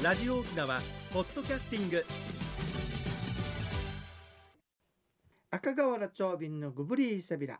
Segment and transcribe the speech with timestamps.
[0.00, 0.80] ラジオ沖縄
[1.12, 2.04] ポッドキャスティング。
[5.50, 7.58] 赤瓦町便のグブリーサビラ。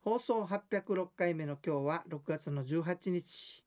[0.00, 3.66] 放送806回目の今日は6月の18日。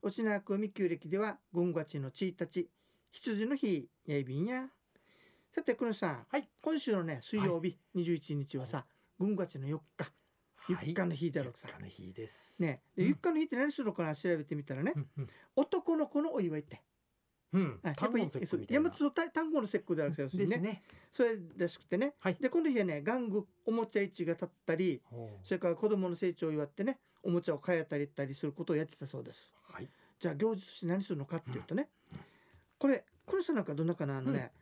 [0.00, 2.70] 沖縄組旧暦では軍月の1日。
[3.10, 4.68] 羊の日やいびんや。
[5.50, 6.48] さて久野さん、はい。
[6.60, 8.86] 今週のね水曜日21日はさ、
[9.18, 10.04] 軍月の4日。
[10.54, 10.86] はい。
[10.86, 11.66] ゆっかの日だろうさ。
[11.66, 12.62] ゆっかの日です。
[12.62, 12.82] ね。
[12.94, 13.08] でうん。
[13.08, 14.14] ゆっかの日って何するのかな？
[14.14, 15.28] 調べてみたらね、うんうん。
[15.56, 16.80] 男の子のお祝いって
[17.56, 17.80] うん。
[17.82, 18.30] あやっぱり
[18.68, 20.56] 山本た単語の節句である要するにね。
[20.56, 20.82] ですね。
[21.12, 22.36] それらしくてね、はい。
[22.38, 25.00] で今度日はね玩具おもちゃ市が立ったり
[25.42, 29.50] それから子供の成長を祝ってねおもちゃを買えたりったりすることをやってたそうです。
[29.72, 29.88] はい。
[30.18, 31.88] じゃあ行事として何するのかっていうとね、
[32.78, 34.52] これこれさなんかどんなかなあのね、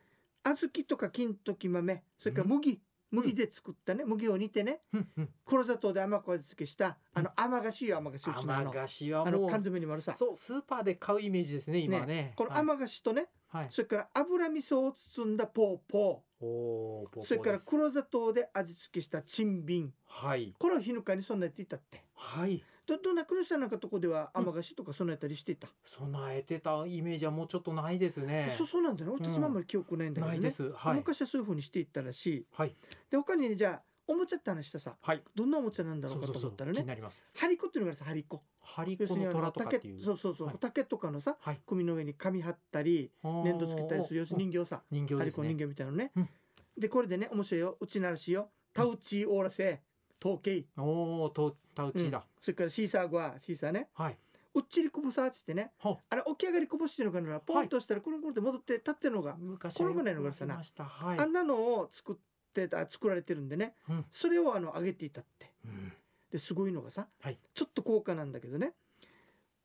[0.44, 2.80] 小豆とか金時豆それから麦、
[3.14, 5.28] 麦で作ったね麦を煮てねうんうん。
[5.46, 12.32] 黒砂糖で甘く味付けしたあの甘菓子よ甘菓子うちのあ甘の菓子はあの缶詰にもあるさそうスーパーで買うイメージですね今ね。
[12.36, 13.66] この甘菓子とね、はい。
[13.70, 17.24] それから油味噌を包んだポーポおおー。
[17.24, 22.62] それから黒砂糖で味付けしたチンビンはいこれを日ぬかに備えていたってはい。
[22.86, 28.52] どどんな黒さんなんかとこでは甘菓子とか備えたりしていた、備えてたイメージはもうちょっとないですね。
[28.56, 30.70] そうそうなんだよね私もあんまり記憶ないんだけどね、ないです。
[30.72, 30.96] はい。
[30.96, 32.46] 昔はそういうふうにしていったらしい。
[32.52, 32.74] はい。
[33.10, 34.96] で他にねじゃあおもちゃって話したさ。
[35.00, 35.22] はい。
[35.34, 36.80] どんなおもちゃなんだろそうかと思ったらね。
[36.80, 37.24] になります。
[37.36, 39.94] ハリコっていうのがあるさハリコハリ要するにあのコの虎とかっていう。
[39.94, 40.56] 竹そうそうそう、はい。
[40.60, 41.60] 竹とかのさはい。
[41.66, 44.82] 組の上に紙貼ったり粘土つけたりする要するに人形さ。
[44.90, 45.18] 人形ですね。
[45.20, 46.28] ハリコの人形みたいなのね、うん。
[46.78, 47.76] でこれでね面白いよ。
[47.80, 48.50] うちならしいよ。
[48.74, 49.80] タウチオーラセ
[50.22, 50.64] 統計。
[50.76, 52.24] おお、とタウチだ。
[52.38, 53.88] それからシーサーゴアシーサーね。
[53.94, 54.18] はい。
[54.54, 60.62] うっちりこぼさっつってねほあれ起き上がりこぼしてるのかなポンとしたらくるんくるんって戻って立ってるのが、昔転ばないのがさな。
[60.78, 61.18] はい。
[61.18, 62.16] あんなのを作っ
[62.52, 64.04] てた作られてるんでね、うん。
[64.10, 65.50] それをあの上げていたって。
[65.64, 65.92] うん。
[66.30, 67.38] ですごいのがさ、はい。
[67.52, 68.74] ちょっと高価なんだけどね。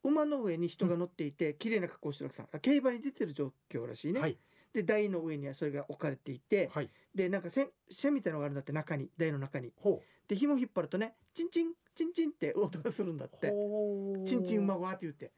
[0.03, 2.45] 馬の上に人が乗っていて、綺麗な格好をしてるさ。
[2.61, 4.37] 競馬に出てる状況らしいね、はい。
[4.73, 6.89] で台の上にはそれが置かれていて、はい。
[7.15, 9.73] でなんか線線みたいなのがあるんだって中に台の中に。
[9.77, 13.37] ほで紐引っ張るとねチンチンチンチンって音がするんだっう。
[13.37, 13.51] て
[14.25, 15.31] チンチン馬わーって言って。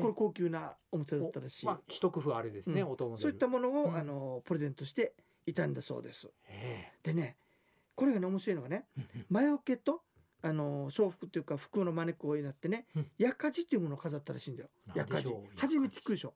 [0.00, 2.88] これ高級なおもちゃだったらしい、まあ一工夫あれですね、うん。
[2.92, 3.96] 音そういったものを、うん。
[3.96, 5.12] あのプレゼントして
[5.46, 6.28] いたんだそうです。
[6.44, 7.36] へでね
[7.94, 10.02] これがね面白いのがねえ魔除けと
[10.40, 13.06] あの装服っていうか服の招くをなってね、うん。
[13.18, 14.68] やかじっていうものを飾ったらしいんだよ。
[14.94, 15.58] やかじ何でしょう？
[15.58, 16.34] 初めて聞くでしょ、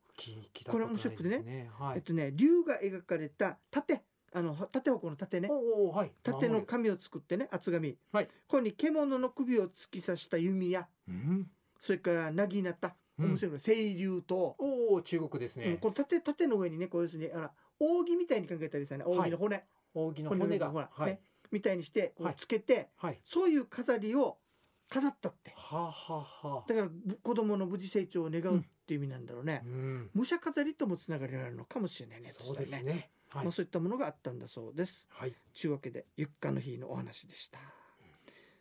[0.68, 1.38] これとない面白くてね。
[1.38, 4.02] ですはいえっとね竜が描かれた盾
[4.34, 19.64] あの縦方向の盾ねはい縦の紙を作ってね厚紙、はいここに獣の首を突き刺した弓やうんそれからなぎなたうん面白いの清流と、おお中国ですうんねこの盾盾の上にねこう要するにあら扇みたいに考えたりさね扇の骨、
[19.94, 21.20] 扇の骨がほら、はいね、
[21.52, 22.34] みたいにしてこうはい。
[22.36, 23.20] つけて、はい。
[23.24, 24.38] そういう飾りを
[24.88, 25.52] 飾ったって。
[25.54, 26.58] はあはあは。
[26.58, 30.10] あだからぶ子供の無事成長を願うっていう意味なんだろうね、うん。
[30.14, 33.10] 武者飾りともつながりがあるのかもしれないねそうですね。
[33.30, 33.44] はい。
[33.44, 35.08] まあ、そういったものがあったんだそうです。
[35.10, 35.34] はい。
[35.54, 37.58] ちゅうわけでゆっかの日のお話でした。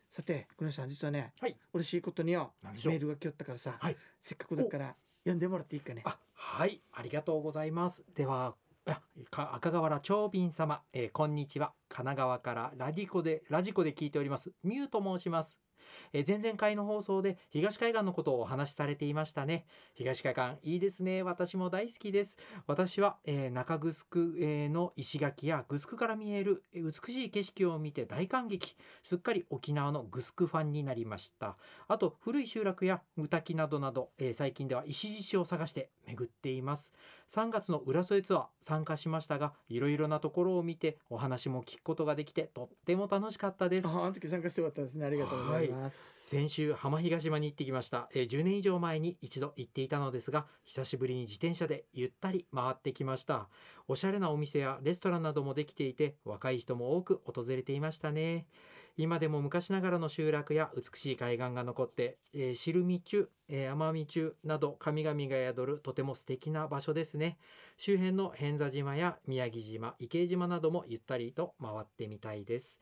[0.10, 1.56] さて久野さん実はね、はい。
[1.74, 3.96] 嬉しいことによメールが来よったからさ、はい。
[4.22, 6.02] せっかくだから読んでもらっていいかね。
[6.06, 6.82] あはい。
[6.92, 8.04] ありがとうございます。
[8.14, 8.56] では
[9.32, 11.74] 赤瓦長瓶様、えーこんにちは。
[11.88, 14.54] 神奈川からラディコでラジコで聞いております。
[14.64, 15.60] ミュウと申します。
[16.14, 19.66] えー前々回の放送で東海岸のことをお話しされていましたね。
[19.96, 21.24] 東海岸いいですね。
[21.24, 22.38] 私も大好きです。
[22.68, 23.92] 私は、えー中城、
[24.40, 28.76] えーの石垣やグスクから見えるえ美しい景色を見て大感激。
[29.04, 31.58] すっかり沖縄のグスクファンになりました。
[31.88, 36.94] あと古い集落や歌滝などなど、えー最近では石獅子を探して巡っています。
[37.30, 43.88] 3月の浦添ツアー参加しましたがいろいろなところを見てお話も聞くことができてとっても楽しかったです。
[43.88, 45.06] ああの時参加してよかったですね。
[45.06, 53.48] ありがとうございます、先週浜東島に行ってきました、えー10年以上前に一度行っていたのですが久しぶりに自転車でゆったり回ってきました。
[53.88, 58.46] おしゃれなお店やレストランなどもできていて若い人も多く訪れていましたね。
[58.98, 67.38] 今でも昔ながらの集落や美しい海岸が残って、えー、汁見中、えー、奄美中など神々が宿るとても素敵な場所ですね。
[67.78, 72.80] 周辺の偏座島や宮城島池江島などもゆったりと回ってみたいです。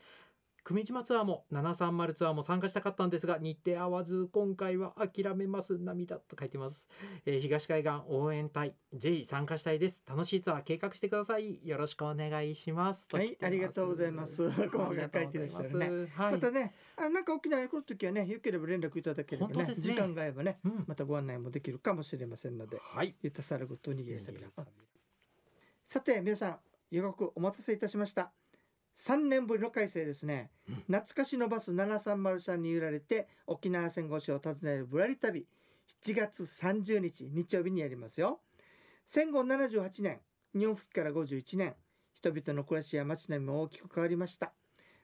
[0.64, 6.88] 久米島ツアーも730ツアーも参加したかったんですが日程合わず今回は諦めます涙と書いてます、
[7.26, 10.04] えー東海岸応援隊ぜひ参加したいです。
[10.08, 11.60] 楽しいツアー計画してください。
[11.64, 13.08] よろしくお願いします。
[13.08, 14.50] とはいありがとうございます。
[14.52, 19.76] 細かく書いてらっしゃるねはい、またねあのなんか沖縄に来る時はねよければ連絡いただければねね。
[19.76, 20.86] 時間が合えばねうん。
[20.88, 23.16] またご案内もできるかもしれませんのではい。
[23.22, 24.50] ゆたさるごとにげさびら
[25.86, 26.60] さて皆さん
[26.92, 28.32] 予告お待たせいたしました
[29.00, 30.76] 3年ぶりの改正ですね、うん。
[30.76, 35.48] 懐かしのバス730に揺られて沖縄戦後所を訪ねるぶらり旅。
[36.04, 38.42] 7月30日日曜日にやりますよ。
[39.06, 40.20] 戦後78年
[40.54, 41.76] 日本復帰から51年
[42.14, 44.52] 人々の暮らしや街並みも大きく変わりました。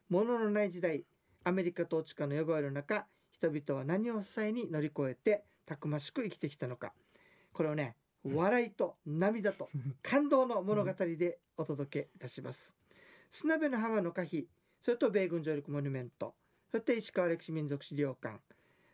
[0.09, 1.05] 物のない時代
[1.45, 6.91] アメリカ統治下の汚れの中人々は何を支えに乗り越えてたくましく生きてきたのか。
[7.53, 7.95] これをね
[8.25, 9.69] 笑いと涙と
[10.01, 12.75] 感動の物語でお届けいたします
[13.29, 14.47] 砂辺の浜の可否
[14.81, 16.35] それと米軍上陸モニュメント
[16.71, 18.37] そして石川歴史民族資料館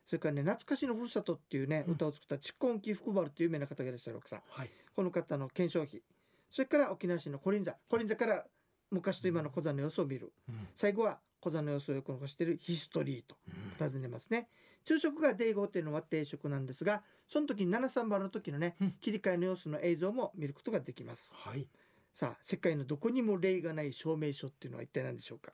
[0.06, 1.94] それからね懐かしのふるさとっていうねうん。
[1.94, 4.70] 歌を作った蓄音機福原という有名な方がいらっしゃるわけさはい。
[4.96, 6.02] この方の検証費
[6.50, 8.46] それから沖縄市のコリンザコリンザから
[8.90, 10.34] 昔と今の小座の様子を見る。
[10.50, 10.68] うん。
[10.76, 13.38] 最後は小座の様子をよく残しているヒストリーと
[13.80, 13.90] うん。
[13.90, 14.50] 尋ねますね。
[14.84, 18.92] 昼食がデイゴっていうのは定食なんですがその時に730の時のねうん。
[19.00, 21.34] 切り替えの様子の映像も見ることができます。
[21.36, 21.66] はい
[22.14, 25.54] さあ世界のどこにも例がない証明書っていうのは一体何でしょうか？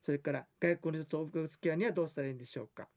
[0.00, 2.88] それから外国の人とお深付きにはどうしたらいいんでしょうか？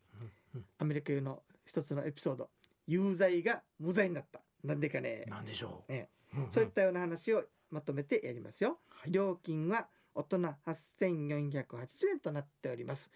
[0.54, 0.66] うん。
[0.78, 2.50] アメリカの一つのエピソード。
[2.88, 4.42] 有罪が無罪になった。
[4.64, 5.26] なんでかね。
[5.28, 5.94] なんでしょう。
[5.94, 6.52] えうんうん。
[6.52, 8.80] そういったような話をまとめてやりますよ。
[8.90, 9.12] はい。
[9.12, 13.10] 料金は大人8480円となっております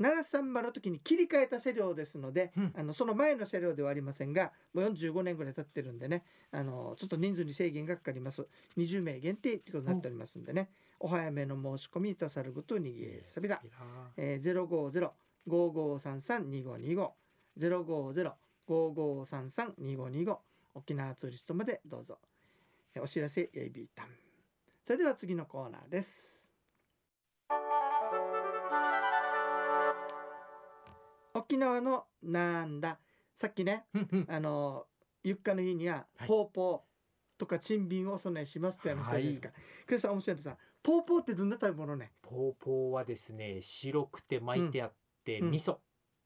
[0.00, 2.72] 730の時に切り替えた車両ですので、うん。
[2.76, 8.46] あのその前の車両ではありませんがもう45年ぐらい経ってるんでねあのちょっと人数に制限がかかります。
[8.76, 10.70] 20名限定ということになっておりますんでね。
[10.98, 13.60] お早めの申し込みいたさることにぎえさびら、
[14.16, 15.10] えー、
[15.46, 17.10] 050-5533-2525
[17.58, 20.38] 050-5533-2525
[20.74, 22.18] 沖縄ツーリストまでどうぞ。
[22.94, 24.06] えーお知らせ AB タン。
[24.84, 26.33] それでは次のコーナーです
[31.44, 32.98] 沖縄のなんだ。
[33.34, 33.84] さっきね
[34.28, 34.86] あの
[35.22, 36.28] ゆっかの日にははい。
[36.28, 36.80] ポーポー
[37.38, 39.50] とか珍品をお供えしますって話したじゃないですか。
[39.86, 42.12] クリスさん面白いのさポーポーってどんな食べ物ね？
[42.22, 44.92] ポーポーはですね白くて巻いてあっ
[45.24, 45.50] て、うん。
[45.50, 45.76] 味噌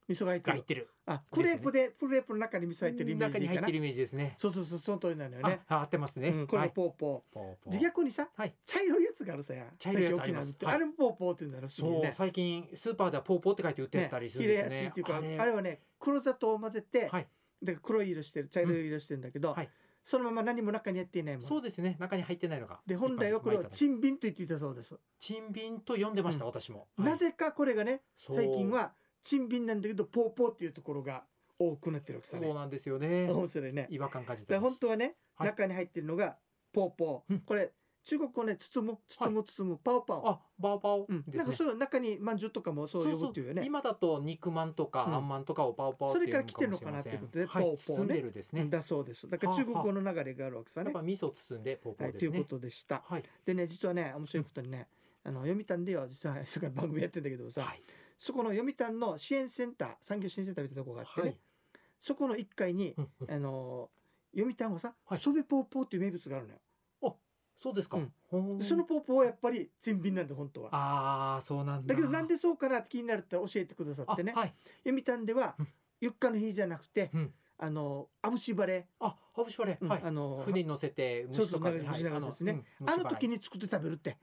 [0.08, 0.52] 味噌が入ってる。
[0.52, 0.88] が入ってる。
[1.06, 4.34] あクレープでクレープの中に味噌入ってるイメージ中に入ってるイメージですね。
[4.38, 5.60] そうそうそうその通りなのよね。
[5.68, 6.68] あ合ってますね、うん、これはい。
[6.68, 8.54] がポーポポーポー、ー逆にさはい。
[8.64, 9.66] 茶色いやつがあるさや。
[9.78, 10.56] 茶色いやつあります。
[10.62, 10.74] はい。
[10.74, 14.80] あれもポーポーって言うんだろそう、最近スーパーではポーポーって書いて売ってたりするんですね。
[14.82, 17.28] ねっていうかあれれはね黒砂糖を混ぜて、はい。
[17.62, 19.70] だから黒い色してる茶色い色してるんだけど、はい。
[20.04, 21.48] そのまま何も中にやっていないもの。
[21.48, 21.96] そうですね。
[21.98, 26.50] 中に入ってないのがで本来はこれを一般に巻いた珍品と言っていたそうです、珍品と呼んでました、うん。
[26.50, 28.92] 私も、なぜかこれがね最近は
[29.22, 31.24] 珍品なんだけどポーポーっていうところが
[31.58, 32.38] 多くなってるわけさ。
[32.38, 33.30] ねそうなんですよね。
[33.30, 33.86] 面白いね。
[33.90, 35.48] 違和感感じて本当はね、はい。
[35.48, 36.36] 中に入ってるのが
[36.72, 37.40] ポーポー、うん。
[37.40, 37.72] これ
[38.04, 40.28] 中国語ね包む包む包む、パオパオ。
[40.28, 43.48] あバオバオうん、ねなんかそう中にまんじゅうとかもそう呼ぶっていう。
[43.48, 43.62] よね。
[43.66, 45.14] 今だと肉まんとかうん。
[45.14, 47.64] あんまんとかをパオパオそれから来てるのかなっていうことではい。
[47.64, 47.76] ね。
[47.76, 48.64] 包んでるですね。
[48.66, 49.28] だそうです。
[49.28, 50.86] だから中国語の流れがあるわけさね。
[50.86, 52.12] やっぱ味噌包んでポですね。
[52.12, 53.02] ということでした。
[53.04, 53.24] はい。
[53.44, 54.88] でね実はね面白いことにね、
[55.24, 57.82] あの読谷では実は そこから番組やってんだけどさ、はい
[58.18, 61.38] そこの読谷の支援センター産業支援センターみたいなとこがあってね、はい。
[62.00, 62.94] そこの1階に、
[63.28, 63.88] あの
[64.36, 65.18] 読谷はさ、はい。
[65.18, 66.58] そべポーポーっていう名物があるのよ。
[67.58, 67.98] そうですか。
[67.98, 68.62] うん。
[68.62, 70.68] そのポーポーはやっぱり全品なんで本当は。
[70.72, 71.94] ああそうなんだ。
[71.94, 74.54] だけどなんでそうかなって気になるって教えてくださってね、あはい。
[74.84, 75.68] 読谷ではうん。
[76.00, 77.34] ゆっかの日じゃなくて、うん。
[77.60, 79.88] あのアブシバレあハブシバレー、うん。
[79.88, 80.02] はい。
[80.04, 82.58] あの船に乗せてそうそう虫とかに長い虫長いですねは
[82.92, 84.16] いあの時にに作って食べるって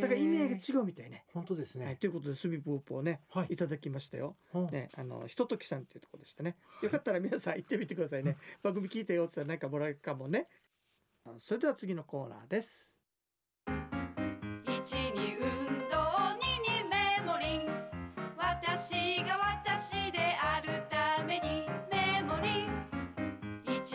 [0.00, 1.24] だから意味合いが違うみたいね。
[1.32, 4.36] 本当ですはい、ねということでスビポーポーねはいいただきましたよ。
[4.72, 6.56] ね、あのひとときさんっていうところでしたね。
[6.82, 8.36] よかったら皆さん行ってみてくださいね。
[8.62, 10.48] 番組聞いたよって言ったらなんかもらえるかもね。
[11.24, 12.98] あそれでは次のコーナーです。
[14.64, 15.96] 一に運動
[16.38, 17.68] 二にメモリン
[18.36, 23.94] 私が私であるためにメモリン一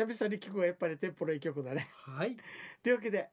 [0.00, 1.90] 久々に聞くがやっぱりテンポのいい曲だね。
[2.06, 2.34] はい。
[2.82, 3.28] というわけで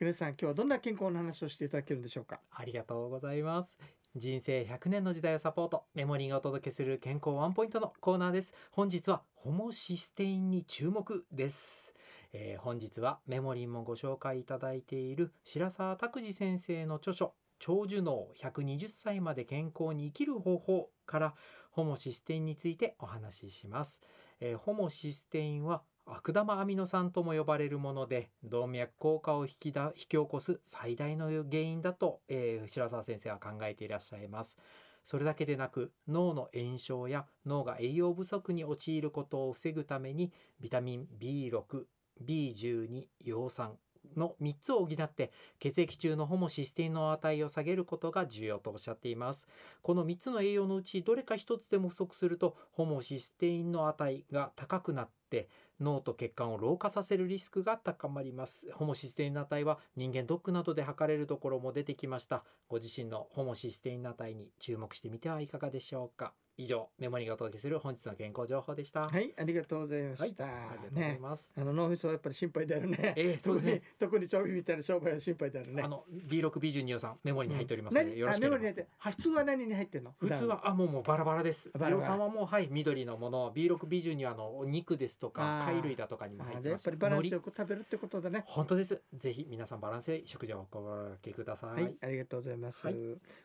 [0.00, 2.40] 皆さん今日はどんな健康の話をしていただけるんでしょうか？
[2.50, 3.78] ありがとうございます。
[4.16, 8.52] 人生100年の時代をサポートメモリーがお届けする健康ワンポイントのコーナーです。
[8.72, 11.94] 本日はホモシステインに注目です、
[12.32, 21.34] えー本日はメモリーもご紹介いただいている白沢拓司先生の著書長寿脳120歳まで健康に生きる方法から
[21.70, 24.00] ホモシステインについてお話しします、
[24.40, 34.56] えーホモシステインは悪玉アミノ酸とも呼ばれるもので動脈硬化を引きだ引き起こす最大の原因だと、えー白澤先生は考えていらっしゃいます。
[35.04, 43.78] それだけでなく脳の炎症や脳が栄養不足に陥ることを防ぐためにビタミン B6B12 葉酸
[44.18, 49.46] の3つを補って血液中のホモシステインの値を下げることが重要とおっしゃっています。
[49.82, 55.48] この3つの栄養のうちどれか1つでも不足するとホモシステインの値が高くなって
[55.80, 58.70] 脳と血管を老化させるリスクが高まります。
[58.72, 62.44] ホモシステインの値は人間ドックなどで測れるところも出てきました。
[62.68, 66.32] ご自身のホモシステインの値に注目してみてはいかがでしょうか。
[66.58, 69.02] 以上メモリーがお届けする本日の健康情報でした。
[69.08, 73.14] はいありがとうございまはいした、ありがとうございねます、あの脳みそはやっぱり心配であるね。
[73.16, 73.82] ええ そうですね。
[73.98, 75.82] 特に特に長尾みたいな商売は心配であるね。
[75.82, 78.18] あの B6 ビジュニオさんメモリーに入っておりますので、何？
[78.18, 78.58] よろしあければ。
[78.58, 80.14] メモリに入って、はい普通は何に入ってんの？
[80.18, 81.70] 普通はあもうもうバラバラです。
[81.70, 82.06] バラバラ。
[82.08, 85.64] さんはもうはい緑のもの B6 ビジュニアのお肉ですとかあー。
[85.66, 86.86] 貝類だとかにも入あってます。
[86.86, 88.42] やっぱりバランスよく食べるってことだね。
[88.46, 89.00] 本当です。
[89.14, 91.70] ぜひ皆さんバランス良い食事をお心がけください。
[91.70, 92.94] は、はいい、ありがとうございます、はい。
[92.94, 93.00] こ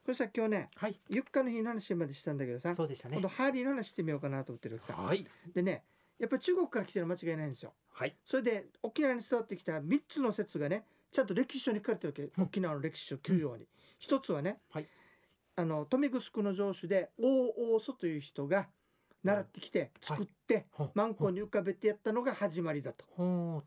[0.07, 0.69] れさ今日ね
[1.09, 3.17] ゆっかの日の話までしたんだけどさ、そうでしたね。
[3.17, 3.27] 今度。
[3.27, 5.27] ハーリーの話してみようかなと思ってるさ、はい。
[5.53, 5.83] でね
[6.19, 7.73] やっぱり中国から来てるの間違いないんですよ。
[7.91, 8.15] はい。
[8.25, 12.43] それで沖縄に伝わってきた3つの説がねちゃんと歴史書に書かれてるわけ、うん。
[12.45, 13.67] 沖縄の歴史書9要に、
[13.99, 14.87] 一つはね、はい。
[15.55, 18.67] あの富城の城主で大王祖という人が
[19.23, 23.05] 習ってきて作って、マンコに浮かべてやったのが始まりだと。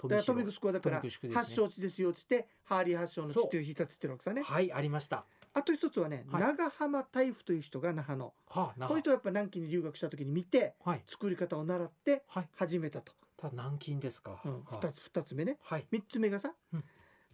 [0.08, 1.00] だから富富城はだから
[1.32, 4.42] 発祥地ですよっつってハーリー発祥の地という日立ててるわけさね。
[4.42, 4.72] はい。
[4.72, 5.24] ありました。
[5.56, 6.42] あと一つはね、はい。
[6.42, 8.34] 長浜大夫という人が那覇の。
[8.46, 11.02] はあなこういう人はやっぱ南京に留学した時に見てはい。
[11.06, 12.48] 作り方を習ってはい。
[12.54, 13.14] 始めたと。
[13.38, 14.38] ただ南京ですか。
[14.44, 15.56] うん、はい2つ二つ目ね。
[15.62, 15.86] はい。
[15.90, 16.84] 3つ目がさ、うん。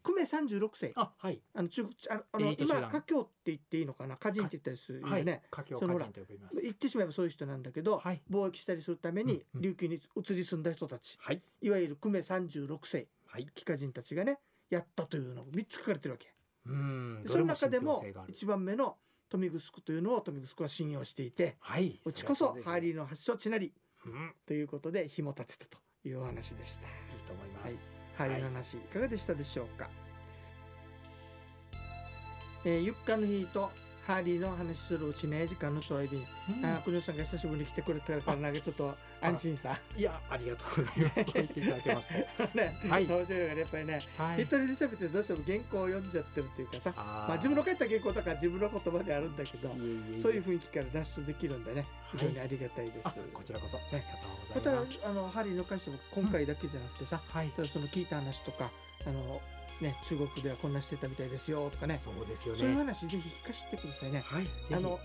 [0.05, 0.93] 久米36世。
[0.95, 1.41] あはい。
[1.53, 4.15] あの中国あのあのエリート集団今華僑って言っていいのかな？
[4.15, 5.25] 歌人って言ったりするよはい。
[5.25, 6.61] ね、華僑そのほら歌人と呼びます。
[6.63, 8.23] 言ってしまえばそういう人なんだけど、はい。
[8.31, 9.63] 貿易したりするためにうんうん。
[9.63, 11.43] 琉球に移り住んだ人たち、はい。
[11.61, 13.09] いわゆる久米36世。
[13.27, 13.49] はい。
[13.53, 14.39] 帰化人たちがね
[14.71, 16.32] やったというのが3つ書かれてるわけ
[16.67, 17.23] うん。
[17.23, 18.97] でその中でも一番目の
[19.29, 22.01] 富城というのを富城は信用していてはい。
[22.05, 22.93] うちこそハーリー。
[22.93, 23.73] ーの発祥地なり
[24.05, 24.35] うん。
[24.47, 26.87] ということで紐立てたというお話でした。
[26.87, 28.07] いいと思います。
[28.17, 29.89] ハーリーの話いかがでしたでしょうか、
[32.65, 33.71] えー、ゆっかの日と
[34.07, 41.25] ハーリーの話するうちね時間のちょい便、うんあー国吉さんが久しぶりに来てくれたからなんかちょっと安心さいや、ありがとうございます。
[41.25, 42.15] そう言っていただけますと。
[42.59, 44.47] ね、はい面白いよねやっぱりね、はい一。
[44.47, 49.69] 人で喋ってどうしても原稿を読んじゃってるっていうかさまあ自分の書いた原稿とか自分の言葉であるんだけど
[50.19, 54.99] そういう雰囲気から脱出できるんでね非常にありがたいです、あこちらこそありがとうまたございます。
[55.05, 57.51] あのハリーの関しても今回だけじゃなくてさ、はい。
[57.51, 58.71] ただその聞いた話とか
[59.07, 59.41] あの
[59.81, 62.79] ね中国ではこんなしてたみたいですよとかねそうですよそういうね。
[62.81, 64.21] 話ぜひ聞かせてくださいね。
[64.27, 64.47] はい。
[64.73, 64.99] あのも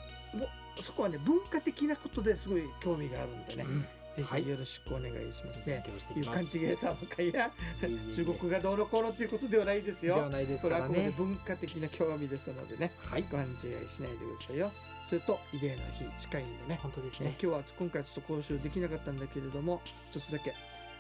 [0.80, 3.86] うそこはね文化的なことですごい興味があるんでね、うん
[4.18, 5.84] ぜはいひよろしくお願いします勉ね。
[5.86, 6.44] 強してい勘。
[6.70, 7.52] 違いさばかいや
[8.16, 10.16] 中国がどうのこうのっていうことではないですよ。
[10.16, 11.14] ではないですからね。
[11.18, 13.24] 文化的な興味ですのでねはい。
[13.24, 13.56] ご勘違い
[13.90, 14.72] しないでくださいよ。
[15.08, 16.80] それと慰霊の日近いんでね。
[16.82, 17.28] 本当ですね。
[17.28, 19.82] ね今日は今回ちょっと講習できなかったんだけれども
[20.12, 20.54] 一つだけ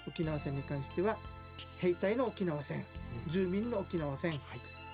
[0.08, 1.18] 沖縄戦に関しては
[1.80, 2.78] 兵隊の沖縄戦
[3.26, 4.40] うん住民の沖縄戦はい。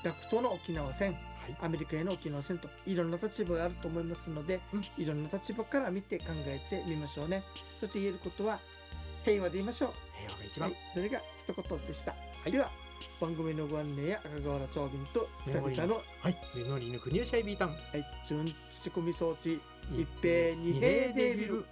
[0.04, 1.22] 学徒の沖縄戦はい。
[1.62, 7.44] アメリカへの沖縄戦といろんな立場があると思いますので、うんいろんな立場から見て考えてみましょうね。
[7.80, 8.60] そして言えることは
[9.24, 9.92] 平和で言いましょう。
[10.20, 12.16] 平和が一番はい。、それが一言でした。
[12.46, 12.70] いでは
[13.20, 16.36] 番組のご案内や赤瓦長瓶と久々の、はい。
[16.56, 17.70] メモリーの国吉アイビータン。
[17.70, 17.78] はい、
[18.28, 19.60] 準父込み装置
[19.92, 20.80] 一一平二平
[21.14, 21.66] デービル